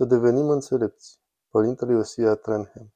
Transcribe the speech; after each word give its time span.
Să 0.00 0.06
devenim 0.06 0.48
înțelepți. 0.48 1.20
Părintele 1.48 1.92
Iosia 1.92 2.34
Trenham 2.34 2.92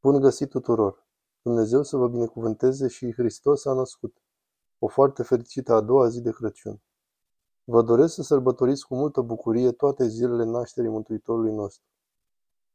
Bun 0.00 0.20
găsit 0.20 0.48
tuturor! 0.48 1.06
Dumnezeu 1.42 1.82
să 1.82 1.96
vă 1.96 2.08
binecuvânteze 2.08 2.88
și 2.88 3.12
Hristos 3.12 3.64
a 3.64 3.72
născut. 3.72 4.16
O 4.78 4.86
foarte 4.86 5.22
fericită 5.22 5.72
a 5.72 5.80
doua 5.80 6.08
zi 6.08 6.20
de 6.20 6.30
Crăciun. 6.30 6.80
Vă 7.64 7.82
doresc 7.82 8.14
să 8.14 8.22
sărbătoriți 8.22 8.86
cu 8.86 8.94
multă 8.94 9.20
bucurie 9.20 9.72
toate 9.72 10.06
zilele 10.06 10.44
nașterii 10.44 10.90
Mântuitorului 10.90 11.52
nostru. 11.52 11.86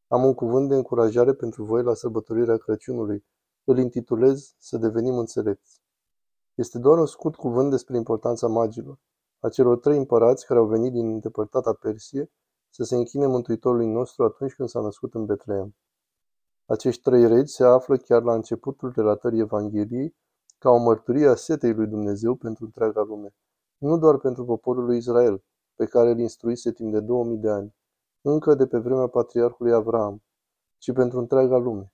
Am 0.07 0.23
un 0.23 0.33
cuvânt 0.33 0.69
de 0.69 0.75
încurajare 0.75 1.33
pentru 1.33 1.63
voi 1.63 1.83
la 1.83 1.93
sărbătorirea 1.93 2.57
Crăciunului. 2.57 3.25
Îl 3.63 3.77
intitulez 3.77 4.55
Să 4.57 4.77
devenim 4.77 5.17
înțelepți. 5.17 5.81
Este 6.55 6.79
doar 6.79 6.97
un 6.97 7.05
scurt 7.05 7.35
cuvânt 7.35 7.69
despre 7.69 7.97
importanța 7.97 8.47
magilor, 8.47 8.99
a 9.39 9.49
celor 9.49 9.79
trei 9.79 9.97
împărați 9.97 10.45
care 10.45 10.59
au 10.59 10.65
venit 10.65 10.91
din 10.91 11.05
îndepărtata 11.05 11.73
Persie 11.73 12.31
să 12.75 12.83
se 12.83 12.95
închine 12.95 13.27
Mântuitorului 13.27 13.87
nostru 13.87 14.23
atunci 14.23 14.53
când 14.53 14.69
s-a 14.69 14.81
născut 14.81 15.13
în 15.13 15.25
Betleem. 15.25 15.75
Acești 16.65 17.01
trei 17.01 17.27
regi 17.27 17.53
se 17.53 17.63
află 17.63 17.97
chiar 17.97 18.23
la 18.23 18.33
începutul 18.33 18.91
relatării 18.95 19.39
Evangheliei 19.39 20.15
ca 20.57 20.69
o 20.69 20.77
mărturie 20.77 21.27
a 21.27 21.35
setei 21.35 21.73
lui 21.73 21.87
Dumnezeu 21.87 22.35
pentru 22.35 22.65
întreaga 22.65 23.01
lume, 23.01 23.35
nu 23.77 23.97
doar 23.97 24.17
pentru 24.17 24.45
poporul 24.45 24.85
lui 24.85 24.97
Israel, 24.97 25.43
pe 25.75 25.85
care 25.85 26.09
îl 26.09 26.19
instruise 26.19 26.71
timp 26.71 26.91
de 26.91 26.99
2000 26.99 27.37
de 27.37 27.49
ani, 27.49 27.75
încă 28.21 28.55
de 28.55 28.67
pe 28.67 28.77
vremea 28.77 29.07
patriarhului 29.07 29.73
Avram, 29.73 30.23
ci 30.77 30.91
pentru 30.91 31.19
întreaga 31.19 31.57
lume. 31.57 31.93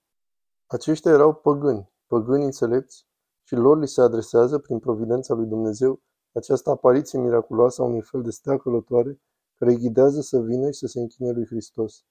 Aceștia 0.67 1.11
erau 1.11 1.33
păgâni, 1.33 1.91
păgâni 2.07 2.43
înțelepți, 2.43 3.07
și 3.43 3.55
lor 3.55 3.77
li 3.79 3.87
se 3.87 4.01
adresează, 4.01 4.57
prin 4.57 4.79
providența 4.79 5.33
lui 5.33 5.45
Dumnezeu, 5.45 6.01
această 6.31 6.69
apariție 6.69 7.19
miraculoasă 7.19 7.81
a 7.81 7.85
unui 7.85 8.01
fel 8.01 8.21
de 8.21 8.29
stea 8.29 8.57
călătoare 8.57 9.19
care 9.59 9.71
îi 9.71 9.77
ghidează 9.77 10.21
să 10.21 10.39
vină 10.39 10.71
și 10.71 10.79
să 10.79 10.87
se 10.87 10.99
închine 10.99 11.31
lui 11.31 11.45
Hristos. 11.45 12.03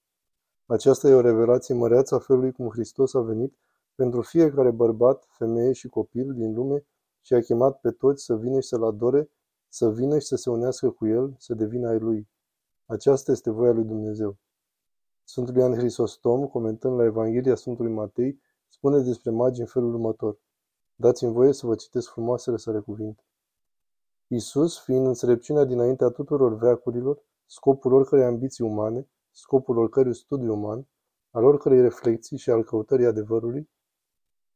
Aceasta 0.67 1.09
e 1.09 1.15
o 1.15 1.21
revelație 1.21 1.75
măreață 1.75 2.15
a 2.15 2.19
felului 2.19 2.53
cum 2.53 2.69
Hristos 2.69 3.15
a 3.15 3.21
venit 3.21 3.55
pentru 3.95 4.23
fiecare 4.23 4.71
bărbat, 4.71 5.27
femeie 5.29 5.73
și 5.73 5.89
copil 5.89 6.33
din 6.33 6.55
lume 6.55 6.85
și 7.21 7.35
a 7.35 7.41
chemat 7.41 7.81
pe 7.81 7.91
toți 7.91 8.25
să 8.25 8.37
vină 8.37 8.61
și 8.61 8.69
să-L 8.69 8.85
adore, 8.85 9.31
să 9.69 9.91
vină 9.91 10.19
și 10.19 10.27
să 10.27 10.37
se 10.37 10.51
unească 10.51 10.91
cu 10.91 11.07
El, 11.07 11.35
să 11.39 11.55
devină 11.55 11.89
ai 11.89 11.99
Lui. 11.99 12.29
Aceasta 12.87 13.33
este 13.33 13.51
voia 13.51 13.73
lui 13.73 13.85
Dumnezeu. 13.85 14.37
Sfântul 15.25 15.57
Ioan 15.57 15.75
Hristostom, 15.75 16.47
comentând 16.47 16.99
la 16.99 17.05
Evanghelia 17.05 17.55
Sfântului 17.55 17.93
Matei, 17.93 18.41
spune 18.69 18.99
despre 18.99 19.31
magi 19.31 19.61
în 19.61 19.67
felul 19.67 19.95
următor. 19.95 20.39
Dați-mi 20.97 21.33
voie 21.33 21.53
să 21.53 21.67
vă 21.67 21.75
citesc 21.75 22.11
frumoasele 22.11 22.57
sale 22.57 22.79
cuvinte. 22.79 23.23
Iisus, 24.27 24.79
fiind 24.79 25.07
înțelepciunea 25.07 25.65
dinaintea 25.65 26.09
tuturor 26.09 26.57
veacurilor, 26.57 27.23
scopul 27.51 27.93
oricărei 27.93 28.25
ambiții 28.25 28.65
umane, 28.65 29.09
scopul 29.31 29.79
oricărui 29.79 30.15
studiu 30.15 30.53
uman, 30.53 30.87
al 31.31 31.45
oricărei 31.45 31.81
reflexii 31.81 32.39
și 32.39 32.51
al 32.51 32.65
căutării 32.65 33.07
adevărului, 33.07 33.69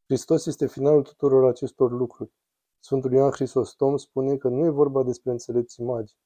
Hristos 0.05 0.47
este 0.47 0.67
finalul 0.67 1.03
tuturor 1.03 1.49
acestor 1.49 1.91
lucruri. 1.91 2.33
Sfântul 2.79 3.13
Ioan 3.13 3.31
Hristostom 3.31 3.97
spune 3.97 4.37
că 4.37 4.49
nu 4.49 4.65
e 4.65 4.69
vorba 4.69 5.03
despre 5.03 5.31
înțelepții 5.31 5.85
magi, 5.85 6.17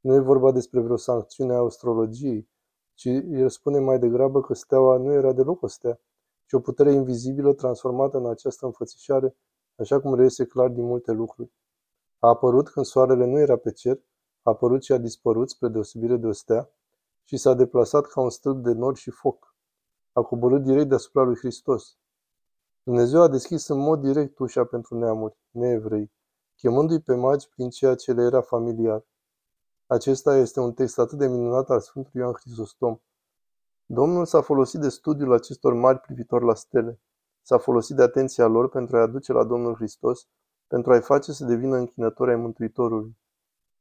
nu 0.00 0.14
e 0.14 0.18
vorba 0.18 0.52
despre 0.52 0.80
vreo 0.80 0.96
sancțiune 0.96 1.54
a 1.54 1.58
astrologiei, 1.58 2.48
ci 2.94 3.04
el 3.28 3.48
spune 3.48 3.78
mai 3.78 3.98
degrabă 3.98 4.40
că 4.40 4.54
steaua 4.54 4.96
nu 4.96 5.12
era 5.12 5.32
deloc 5.32 5.62
o 5.62 5.66
stea, 5.66 6.00
ci 6.46 6.52
o 6.52 6.60
putere 6.60 6.92
invizibilă 6.92 7.52
transformată 7.52 8.16
în 8.16 8.26
această 8.26 8.66
înfățișare, 8.66 9.36
așa 9.76 10.00
cum 10.00 10.14
reiese 10.14 10.44
clar 10.44 10.68
din 10.68 10.84
multe 10.84 11.12
lucruri. 11.12 11.52
A 12.18 12.28
apărut 12.28 12.68
când 12.68 12.86
soarele 12.86 13.24
nu 13.24 13.38
era 13.38 13.56
pe 13.56 13.72
cer, 13.72 13.96
a 13.96 14.00
apărut 14.44 14.82
și 14.82 14.92
a 14.92 14.98
dispărut 14.98 15.50
spre 15.50 15.68
deosebire 15.68 16.16
de 16.16 16.26
o 16.26 16.32
stea 16.32 16.70
și 17.24 17.36
s-a 17.36 17.54
deplasat 17.54 18.06
ca 18.06 18.20
un 18.20 18.30
stâlp 18.30 18.62
de 18.62 18.72
nor 18.72 18.96
și 18.96 19.10
foc. 19.10 19.54
A 20.12 20.22
coborât 20.22 20.62
direct 20.62 20.88
deasupra 20.88 21.22
lui 21.22 21.36
Hristos. 21.36 21.96
Dumnezeu 22.82 23.22
a 23.22 23.28
deschis 23.28 23.68
în 23.68 23.78
mod 23.78 24.00
direct 24.00 24.38
ușa 24.38 24.64
pentru 24.64 24.98
neamuri, 24.98 25.36
neevrei, 25.50 26.12
chemându-i 26.56 27.00
pe 27.00 27.14
magi 27.14 27.48
prin 27.48 27.70
ceea 27.70 27.94
ce 27.94 28.12
le 28.12 28.22
era 28.22 28.40
familiar. 28.40 29.04
Acesta 29.86 30.36
este 30.36 30.60
un 30.60 30.72
text 30.72 30.98
atât 30.98 31.18
de 31.18 31.26
minunat 31.26 31.70
al 31.70 31.80
Sfântului 31.80 32.20
Ioan 32.20 32.32
Hristostom. 32.32 33.00
Domnul 33.86 34.24
s-a 34.24 34.40
folosit 34.40 34.80
de 34.80 34.88
studiul 34.88 35.32
acestor 35.32 35.72
mari 35.72 35.98
privitori 35.98 36.44
la 36.44 36.54
stele. 36.54 37.00
S-a 37.42 37.58
folosit 37.58 37.96
de 37.96 38.02
atenția 38.02 38.46
lor 38.46 38.68
pentru 38.68 38.96
a-i 38.96 39.02
aduce 39.02 39.32
la 39.32 39.44
Domnul 39.44 39.74
Hristos 39.74 40.28
pentru 40.66 40.92
a-i 40.92 41.00
face 41.00 41.32
să 41.32 41.44
devină 41.44 41.76
închinători 41.76 42.30
ai 42.30 42.36
Mântuitorului. 42.36 43.16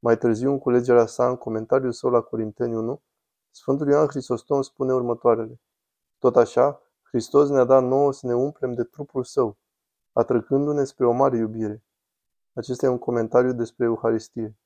Mai 0.04 0.18
târziu, 0.18 0.52
în 0.52 0.60
culegerea 0.60 1.06
sa, 1.06 1.30
în 1.30 1.36
comentariul 1.36 1.92
său 1.92 2.10
la 2.10 2.22
Corinteni 2.22 2.76
1, 2.76 3.02
Sfântul 3.52 3.88
Ioan 3.88 4.08
Hristostom 4.08 4.62
spune 4.62 4.94
următoarele. 4.94 5.60
Tot 6.20 6.36
așa, 6.36 6.82
Hristos 7.02 7.50
ne-a 7.50 7.64
dat 7.64 7.84
nouă 7.84 8.14
să 8.14 8.28
ne 8.28 8.36
umplem 8.36 8.74
de 8.74 8.84
trupul 8.84 9.24
său, 9.24 9.58
atrăgându-ne 10.14 10.84
spre 10.84 11.06
o 11.06 11.12
mare 11.12 11.38
iubire. 11.38 11.84
Acesta 12.54 12.86
e 12.86 12.90
un 12.90 12.98
comentariu 12.98 13.54
despre 13.54 13.86
Euharistie. 13.86 14.58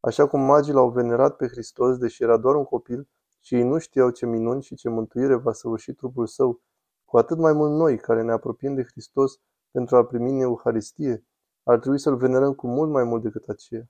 Așa 0.00 0.26
cum 0.26 0.40
magii 0.40 0.72
l-au 0.72 0.90
venerat 0.90 1.36
pe 1.36 1.46
Hristos, 1.46 1.96
deși 1.96 2.22
era 2.22 2.36
doar 2.36 2.54
un 2.54 2.64
copil, 2.64 3.08
și 3.40 3.54
ei 3.54 3.62
nu 3.62 3.78
știau 3.78 4.10
ce 4.10 4.26
minuni 4.26 4.62
și 4.62 4.74
ce 4.74 4.88
mântuire 4.88 5.34
va 5.34 5.52
săvârși 5.52 5.92
trupul 5.92 6.26
său, 6.26 6.60
cu 7.04 7.16
atât 7.16 7.38
mai 7.38 7.52
mult 7.52 7.72
noi, 7.72 7.98
care 7.98 8.22
ne 8.22 8.32
apropiem 8.32 8.74
de 8.74 8.84
Hristos 8.84 9.40
pentru 9.70 9.96
a 9.96 10.04
primi 10.04 10.30
în 10.30 10.40
Euharistie, 10.40 11.24
ar 11.62 11.78
trebui 11.78 11.98
să-L 11.98 12.16
venerăm 12.16 12.54
cu 12.54 12.66
mult 12.66 12.90
mai 12.90 13.04
mult 13.04 13.22
decât 13.22 13.48
aceea. 13.48 13.88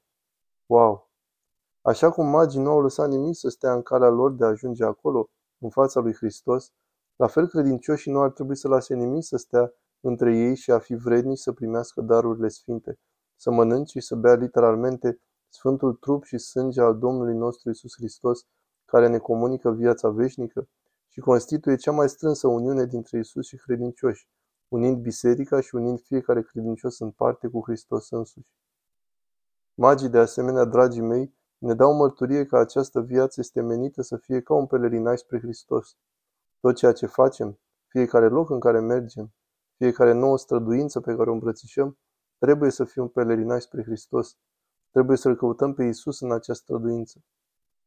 Wow! 0.67 1.11
Așa 1.83 2.11
cum 2.11 2.27
magii 2.27 2.61
nu 2.61 2.71
au 2.71 2.81
lăsat 2.81 3.09
nimic 3.09 3.37
să 3.37 3.49
stea 3.49 3.73
în 3.73 3.83
calea 3.83 4.09
lor 4.09 4.33
de 4.33 4.45
a 4.45 4.49
ajunge 4.49 4.85
acolo, 4.85 5.31
în 5.59 5.71
fața 5.71 6.01
lui 6.01 6.15
Hristos, 6.15 6.73
la 7.17 7.27
fel 7.27 7.49
credincioșii 7.49 8.13
nu 8.13 8.21
ar 8.21 8.31
trebui 8.31 8.57
să 8.57 8.69
lase 8.69 8.95
nimic 8.95 9.25
să 9.25 9.37
stea 9.37 9.73
între 10.01 10.37
ei 10.37 10.55
și 10.55 10.71
a 10.71 10.79
fi 10.79 10.95
vrednici 10.95 11.39
să 11.39 11.53
primească 11.53 12.01
darurile 12.01 12.49
sfinte, 12.49 12.99
să 13.37 13.51
mănânce 13.51 13.99
și 13.99 14.07
să 14.07 14.15
bea 14.15 14.35
literalmente 14.35 15.21
Sfântul 15.49 15.95
trup 15.95 16.25
și 16.25 16.39
sânge 16.39 16.81
al 16.81 16.99
Domnului 16.99 17.35
nostru 17.35 17.71
Isus 17.71 17.93
Hristos, 17.97 18.47
care 18.85 19.09
ne 19.09 19.19
comunică 19.19 19.71
viața 19.71 20.09
veșnică 20.09 20.69
și 21.09 21.21
constituie 21.21 21.77
cea 21.77 21.93
mai 21.93 22.09
strânsă 22.09 22.49
uniune 22.49 22.85
dintre 22.85 23.19
Isus 23.19 23.47
și 23.47 23.57
credincioși, 23.57 24.29
unind 24.69 24.97
biserica 24.97 25.61
și 25.61 25.75
unind 25.75 26.01
fiecare 26.01 26.43
credincios 26.43 26.99
în 26.99 27.11
parte 27.11 27.49
cu 27.49 27.63
Hristos 27.65 28.11
însuși. 28.11 28.51
Magii, 29.79 30.09
de 30.09 30.19
asemenea, 30.19 30.65
dragii 30.65 31.01
mei, 31.01 31.35
ne 31.59 31.75
dau 31.75 31.95
mărturie 31.95 32.45
că 32.45 32.59
această 32.59 33.01
viață 33.01 33.41
este 33.41 33.61
menită 33.61 34.03
să 34.03 34.17
fie 34.17 34.41
ca 34.41 34.55
un 34.55 34.67
pelerinaj 34.67 35.19
spre 35.19 35.39
Hristos. 35.41 35.97
Tot 36.61 36.75
ceea 36.75 36.93
ce 36.93 37.07
facem, 37.07 37.59
fiecare 37.87 38.29
loc 38.29 38.51
în 38.51 38.61
care 38.61 38.81
mergem, 38.81 39.33
fiecare 39.77 40.13
nouă 40.13 40.39
străduință 40.39 41.01
pe 41.01 41.15
care 41.15 41.31
o 41.31 41.33
îmbrățișăm, 41.33 41.99
trebuie 42.39 42.71
să 42.71 42.85
fie 42.85 43.03
un 43.03 43.09
pelerinaj 43.09 43.63
spre 43.63 43.83
Hristos. 43.83 44.37
Trebuie 44.91 45.17
să-L 45.17 45.37
căutăm 45.37 45.75
pe 45.75 45.85
Isus 45.85 46.21
în 46.21 46.33
această 46.33 46.63
străduință. 46.63 47.25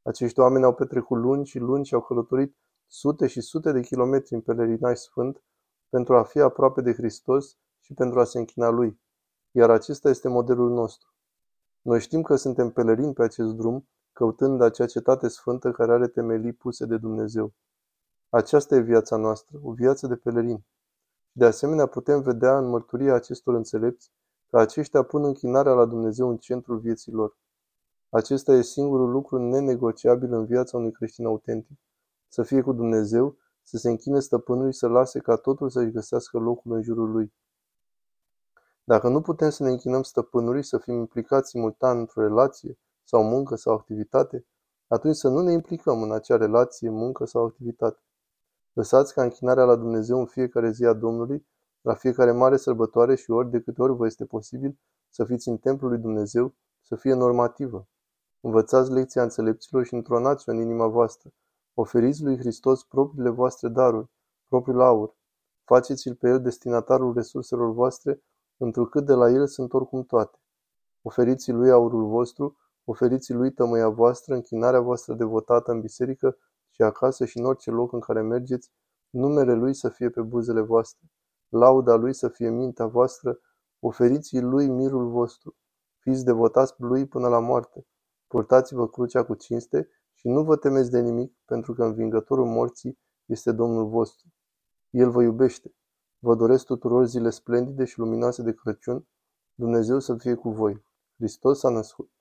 Acești 0.01 0.39
oameni 0.39 0.66
au 0.66 0.73
petrecut 0.73 1.17
luni 1.17 1.45
și 1.45 1.59
luni 1.59 1.85
și 1.85 1.94
au 1.94 2.01
călătorit 2.01 2.56
sute 2.88 3.27
și 3.27 3.41
sute 3.41 3.71
de 3.71 3.81
kilometri 3.81 4.33
în 4.33 4.41
pelerinaj 4.41 4.97
sfânt 4.97 5.44
pentru 5.89 6.16
a 6.16 6.23
fi 6.23 6.39
aproape 6.39 6.81
de 6.81 6.94
Hristos 6.94 7.57
și 7.79 7.94
pentru 7.94 8.19
a 8.19 8.23
se 8.23 8.38
închina 8.38 8.69
Lui. 8.69 9.00
Iar 9.51 9.69
acesta 9.69 10.09
este 10.09 10.27
modelul 10.27 10.69
nostru. 10.69 11.13
Noi 11.81 12.00
știm 12.00 12.22
că 12.22 12.35
suntem 12.35 12.69
pelerini 12.69 13.13
pe 13.13 13.23
acest 13.23 13.53
drum, 13.53 13.88
căutând 14.13 14.62
acea 14.62 14.85
cetate 14.85 15.28
sfântă 15.28 15.72
care 15.72 15.91
are 15.91 16.07
temelii 16.07 16.53
puse 16.53 16.85
de 16.85 16.97
Dumnezeu. 16.97 17.53
Aceasta 18.29 18.75
e 18.75 18.79
viața 18.79 19.16
noastră, 19.16 19.59
o 19.63 19.72
viață 19.72 20.07
de 20.07 20.16
pelerin. 20.16 20.63
De 21.31 21.45
asemenea, 21.45 21.85
putem 21.85 22.22
vedea 22.22 22.57
în 22.57 22.69
mărturia 22.69 23.13
acestor 23.13 23.53
înțelepți 23.53 24.12
că 24.50 24.59
aceștia 24.59 25.03
pun 25.03 25.23
închinarea 25.23 25.73
la 25.73 25.85
Dumnezeu 25.85 26.29
în 26.29 26.38
centrul 26.38 26.79
vieții 26.79 27.12
lor. 27.12 27.38
Acesta 28.09 28.53
e 28.53 28.62
singurul 28.62 29.09
lucru 29.09 29.38
nenegociabil 29.38 30.34
în 30.34 30.45
viața 30.45 30.78
unui 30.78 30.91
creștin 30.91 31.25
autentic. 31.25 31.78
Să 32.27 32.44
fie 32.44 32.62
cu 32.62 32.74
Dumnezeu, 32.74 33.38
să 33.63 33.77
se 33.77 33.89
închine 33.89 34.19
stăpânului 34.19 34.71
și 34.71 34.77
să 34.77 34.88
lase 34.88 35.19
ca 35.19 35.36
totul 35.36 35.69
să-și 35.69 35.92
găsească 35.92 36.38
locul 36.38 36.75
în 36.75 36.81
jurul 36.81 37.12
lui. 37.12 37.33
Dacă 38.89 39.07
nu 39.07 39.21
putem 39.21 39.50
să 39.50 39.63
ne 39.63 39.69
închinăm 39.69 40.03
stăpânului, 40.03 40.63
să 40.63 40.77
fim 40.77 40.94
implicați 40.94 41.50
simultan 41.50 41.97
într-o 41.97 42.21
relație 42.21 42.80
sau 43.03 43.24
muncă 43.24 43.56
sau 43.56 43.74
activitate, 43.74 44.45
atunci 44.88 45.15
să 45.15 45.27
nu 45.27 45.41
ne 45.41 45.51
implicăm 45.51 46.01
în 46.01 46.12
acea 46.12 46.38
relație, 46.38 46.89
muncă 46.89 47.25
sau 47.25 47.45
activitate. 47.45 48.00
Lăsați 48.74 49.13
ca 49.13 49.24
închinarea 49.24 49.63
la 49.63 49.75
Dumnezeu 49.75 50.19
în 50.19 50.25
fiecare 50.25 50.71
zi 50.71 50.86
a 50.86 50.94
Domnului, 50.94 51.47
la 51.81 51.94
fiecare 51.94 52.31
mare 52.31 52.57
sărbătoare 52.57 53.15
și 53.15 53.31
ori 53.31 53.50
de 53.50 53.59
câte 53.62 53.81
ori 53.81 53.95
vă 53.95 54.06
este 54.06 54.25
posibil 54.25 54.80
să 55.09 55.25
fiți 55.25 55.50
în 55.50 55.57
templul 55.57 55.89
lui 55.89 56.00
Dumnezeu, 56.00 56.53
să 56.81 56.95
fie 56.95 57.13
normativă. 57.13 57.88
Învățați 58.41 58.91
lecția 58.91 59.24
înțelepților 59.24 59.86
și 59.86 59.94
întronați-o 59.94 60.51
în 60.51 60.59
inima 60.59 60.88
voastră. 60.88 61.30
Oferiți 61.74 62.24
lui 62.24 62.38
Hristos 62.38 62.83
propriile 62.83 63.30
voastre 63.30 63.68
daruri, 63.68 64.09
propriul 64.47 64.81
aur. 64.81 65.15
Faceți-l 65.63 66.15
pe 66.15 66.30
el 66.30 66.41
destinatarul 66.41 67.13
resurselor 67.13 67.71
voastre, 67.71 68.24
întrucât 68.59 69.06
de 69.06 69.13
la 69.13 69.29
el 69.29 69.47
sunt 69.47 69.73
oricum 69.73 70.03
toate. 70.03 70.38
Oferiți 71.01 71.51
lui 71.51 71.71
aurul 71.71 72.07
vostru, 72.07 72.57
oferiți 72.83 73.33
lui 73.33 73.51
tămâia 73.51 73.89
voastră, 73.89 74.33
închinarea 74.33 74.79
voastră 74.79 75.13
devotată 75.13 75.71
în 75.71 75.79
biserică 75.79 76.38
și 76.69 76.81
acasă 76.81 77.25
și 77.25 77.38
în 77.38 77.45
orice 77.45 77.71
loc 77.71 77.94
în 77.94 78.00
care 78.00 78.21
mergeți, 78.21 78.71
numele 79.09 79.53
Lui 79.53 79.73
să 79.73 79.89
fie 79.89 80.09
pe 80.09 80.21
buzele 80.21 80.61
voastre, 80.61 81.07
lauda 81.50 81.95
Lui 81.95 82.13
să 82.13 82.27
fie 82.27 82.50
mintea 82.50 82.85
voastră, 82.85 83.39
oferiți 83.79 84.39
Lui 84.39 84.67
mirul 84.67 85.09
vostru, 85.09 85.55
fiți 85.97 86.25
devotați 86.25 86.73
Lui 86.77 87.07
până 87.07 87.27
la 87.27 87.39
moarte, 87.39 87.88
purtați-vă 88.27 88.88
crucea 88.88 89.23
cu 89.23 89.33
cinste 89.33 89.89
și 90.13 90.27
nu 90.27 90.44
vă 90.44 90.55
temeți 90.55 90.91
de 90.91 91.00
nimic, 91.00 91.33
pentru 91.45 91.73
că 91.73 91.83
învingătorul 91.83 92.45
morții 92.45 93.00
este 93.25 93.51
Domnul 93.51 93.88
vostru. 93.88 94.27
El 94.89 95.09
vă 95.09 95.21
iubește. 95.21 95.73
Vă 96.21 96.36
doresc 96.36 96.66
tuturor 96.66 97.06
zile 97.06 97.30
splendide 97.30 97.86
și 97.86 98.00
luminoase 98.00 98.42
de 98.42 98.54
Crăciun. 98.54 99.07
Dumnezeu 99.56 100.00
să 100.00 100.16
fie 100.16 100.33
cu 100.36 100.50
voi. 100.50 100.86
Hristos 101.18 101.60
s-a 101.60 101.69
născut. 101.69 102.12